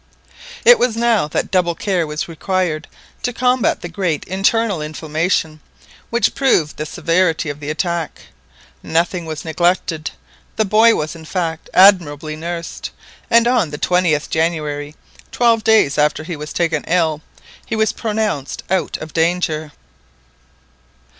[0.65, 2.87] It was now that double care was required
[3.21, 5.59] to combat the great internal inflammation,
[6.09, 8.19] which proved the severity of the attack,
[8.81, 10.09] Nothing was neglected,
[10.55, 12.89] the boy was, in fact, admirably nursed,
[13.29, 14.95] and on the 20th January,
[15.31, 17.21] twelve days after he was taken ill,
[17.67, 19.71] he was pronounced out of danger.